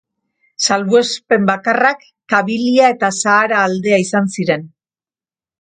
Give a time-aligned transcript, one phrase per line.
[0.67, 2.01] Salbuespen bakarrak
[2.35, 4.69] Kabilia eta Sahara aldea izan ziren.